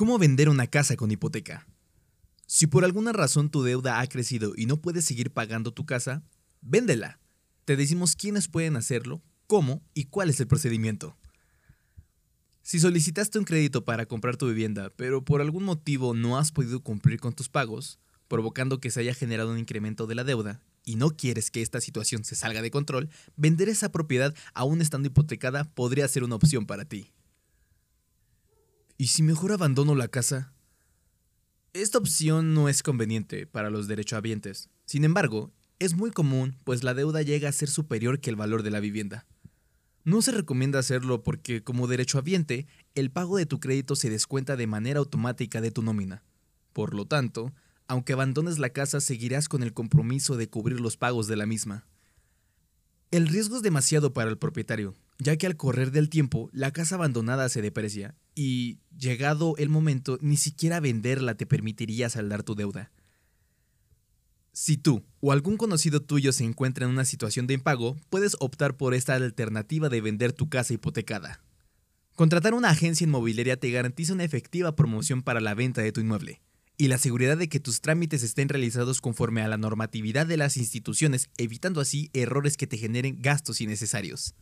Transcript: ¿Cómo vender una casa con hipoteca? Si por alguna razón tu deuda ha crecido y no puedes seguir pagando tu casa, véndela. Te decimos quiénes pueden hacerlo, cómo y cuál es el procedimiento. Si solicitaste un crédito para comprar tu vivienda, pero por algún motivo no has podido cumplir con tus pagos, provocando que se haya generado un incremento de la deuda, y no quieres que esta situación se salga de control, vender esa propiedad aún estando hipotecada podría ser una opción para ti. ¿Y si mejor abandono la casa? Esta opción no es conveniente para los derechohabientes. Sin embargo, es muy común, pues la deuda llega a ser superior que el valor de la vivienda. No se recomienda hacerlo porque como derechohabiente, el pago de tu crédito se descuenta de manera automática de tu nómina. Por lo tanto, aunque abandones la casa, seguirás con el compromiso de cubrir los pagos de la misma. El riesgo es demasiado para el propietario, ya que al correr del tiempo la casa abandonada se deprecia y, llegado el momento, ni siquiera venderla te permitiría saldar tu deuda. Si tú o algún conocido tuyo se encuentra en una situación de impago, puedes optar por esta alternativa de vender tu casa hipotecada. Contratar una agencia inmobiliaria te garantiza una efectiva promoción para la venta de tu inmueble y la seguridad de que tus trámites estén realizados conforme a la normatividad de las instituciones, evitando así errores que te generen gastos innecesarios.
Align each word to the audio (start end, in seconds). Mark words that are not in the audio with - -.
¿Cómo 0.00 0.16
vender 0.16 0.48
una 0.48 0.66
casa 0.66 0.96
con 0.96 1.10
hipoteca? 1.10 1.66
Si 2.46 2.66
por 2.66 2.86
alguna 2.86 3.12
razón 3.12 3.50
tu 3.50 3.62
deuda 3.62 4.00
ha 4.00 4.06
crecido 4.06 4.54
y 4.56 4.64
no 4.64 4.80
puedes 4.80 5.04
seguir 5.04 5.30
pagando 5.30 5.74
tu 5.74 5.84
casa, 5.84 6.22
véndela. 6.62 7.20
Te 7.66 7.76
decimos 7.76 8.16
quiénes 8.16 8.48
pueden 8.48 8.76
hacerlo, 8.76 9.20
cómo 9.46 9.82
y 9.92 10.04
cuál 10.06 10.30
es 10.30 10.40
el 10.40 10.46
procedimiento. 10.46 11.18
Si 12.62 12.80
solicitaste 12.80 13.38
un 13.38 13.44
crédito 13.44 13.84
para 13.84 14.06
comprar 14.06 14.38
tu 14.38 14.48
vivienda, 14.48 14.88
pero 14.96 15.22
por 15.22 15.42
algún 15.42 15.64
motivo 15.64 16.14
no 16.14 16.38
has 16.38 16.50
podido 16.50 16.80
cumplir 16.80 17.20
con 17.20 17.34
tus 17.34 17.50
pagos, 17.50 17.98
provocando 18.26 18.80
que 18.80 18.90
se 18.90 19.00
haya 19.00 19.12
generado 19.12 19.52
un 19.52 19.58
incremento 19.58 20.06
de 20.06 20.14
la 20.14 20.24
deuda, 20.24 20.62
y 20.82 20.96
no 20.96 21.10
quieres 21.10 21.50
que 21.50 21.60
esta 21.60 21.82
situación 21.82 22.24
se 22.24 22.36
salga 22.36 22.62
de 22.62 22.70
control, 22.70 23.10
vender 23.36 23.68
esa 23.68 23.92
propiedad 23.92 24.34
aún 24.54 24.80
estando 24.80 25.08
hipotecada 25.08 25.64
podría 25.64 26.08
ser 26.08 26.24
una 26.24 26.36
opción 26.36 26.64
para 26.64 26.86
ti. 26.86 27.12
¿Y 29.00 29.06
si 29.06 29.22
mejor 29.22 29.50
abandono 29.50 29.94
la 29.94 30.08
casa? 30.08 30.52
Esta 31.72 31.96
opción 31.96 32.52
no 32.52 32.68
es 32.68 32.82
conveniente 32.82 33.46
para 33.46 33.70
los 33.70 33.88
derechohabientes. 33.88 34.68
Sin 34.84 35.04
embargo, 35.04 35.54
es 35.78 35.94
muy 35.94 36.10
común, 36.10 36.58
pues 36.64 36.84
la 36.84 36.92
deuda 36.92 37.22
llega 37.22 37.48
a 37.48 37.52
ser 37.52 37.70
superior 37.70 38.20
que 38.20 38.28
el 38.28 38.36
valor 38.36 38.62
de 38.62 38.70
la 38.70 38.78
vivienda. 38.78 39.26
No 40.04 40.20
se 40.20 40.32
recomienda 40.32 40.80
hacerlo 40.80 41.22
porque 41.22 41.64
como 41.64 41.86
derechohabiente, 41.86 42.66
el 42.94 43.10
pago 43.10 43.38
de 43.38 43.46
tu 43.46 43.58
crédito 43.58 43.96
se 43.96 44.10
descuenta 44.10 44.56
de 44.56 44.66
manera 44.66 44.98
automática 44.98 45.62
de 45.62 45.70
tu 45.70 45.80
nómina. 45.80 46.22
Por 46.74 46.92
lo 46.92 47.06
tanto, 47.06 47.54
aunque 47.88 48.12
abandones 48.12 48.58
la 48.58 48.68
casa, 48.68 49.00
seguirás 49.00 49.48
con 49.48 49.62
el 49.62 49.72
compromiso 49.72 50.36
de 50.36 50.50
cubrir 50.50 50.78
los 50.78 50.98
pagos 50.98 51.26
de 51.26 51.36
la 51.36 51.46
misma. 51.46 51.86
El 53.10 53.28
riesgo 53.28 53.56
es 53.56 53.62
demasiado 53.62 54.12
para 54.12 54.28
el 54.28 54.36
propietario, 54.36 54.94
ya 55.20 55.36
que 55.36 55.46
al 55.46 55.56
correr 55.56 55.92
del 55.92 56.08
tiempo 56.08 56.50
la 56.52 56.72
casa 56.72 56.96
abandonada 56.96 57.48
se 57.48 57.62
deprecia 57.62 58.16
y, 58.34 58.78
llegado 58.96 59.54
el 59.58 59.68
momento, 59.68 60.18
ni 60.20 60.36
siquiera 60.36 60.80
venderla 60.80 61.34
te 61.34 61.46
permitiría 61.46 62.08
saldar 62.08 62.42
tu 62.42 62.54
deuda. 62.54 62.90
Si 64.52 64.76
tú 64.76 65.04
o 65.20 65.30
algún 65.32 65.56
conocido 65.56 66.00
tuyo 66.00 66.32
se 66.32 66.44
encuentra 66.44 66.86
en 66.86 66.90
una 66.90 67.04
situación 67.04 67.46
de 67.46 67.54
impago, 67.54 67.96
puedes 68.08 68.36
optar 68.40 68.76
por 68.76 68.94
esta 68.94 69.14
alternativa 69.14 69.88
de 69.88 70.00
vender 70.00 70.32
tu 70.32 70.48
casa 70.48 70.74
hipotecada. 70.74 71.40
Contratar 72.16 72.54
una 72.54 72.70
agencia 72.70 73.04
inmobiliaria 73.04 73.58
te 73.58 73.70
garantiza 73.70 74.14
una 74.14 74.24
efectiva 74.24 74.74
promoción 74.74 75.22
para 75.22 75.40
la 75.40 75.54
venta 75.54 75.82
de 75.82 75.92
tu 75.92 76.00
inmueble 76.00 76.40
y 76.80 76.88
la 76.88 76.96
seguridad 76.96 77.36
de 77.36 77.50
que 77.50 77.60
tus 77.60 77.82
trámites 77.82 78.22
estén 78.22 78.48
realizados 78.48 79.02
conforme 79.02 79.42
a 79.42 79.48
la 79.48 79.58
normatividad 79.58 80.26
de 80.26 80.38
las 80.38 80.56
instituciones, 80.56 81.28
evitando 81.36 81.78
así 81.78 82.08
errores 82.14 82.56
que 82.56 82.66
te 82.66 82.78
generen 82.78 83.20
gastos 83.20 83.60
innecesarios. 83.60 84.34